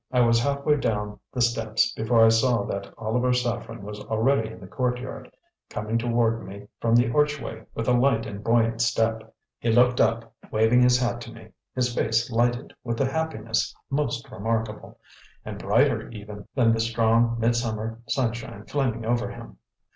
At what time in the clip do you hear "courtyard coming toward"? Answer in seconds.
4.65-6.43